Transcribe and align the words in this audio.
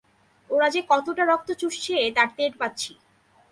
ওরা 0.49 0.67
যে 0.69 0.81
কতোটা 0.89 1.23
রক্ত 1.25 1.49
চুষছে 1.61 1.95
তা 2.15 2.23
টের 2.35 2.53
পাচ্ছি। 2.59 2.91